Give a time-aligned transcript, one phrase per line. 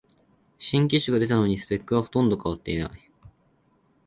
[0.57, 3.11] 新機種が出たのにスペックはほとんど変わってない